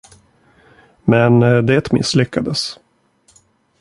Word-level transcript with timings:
Men 1.03 1.39
det 1.65 1.91
misslyckades. 1.93 2.79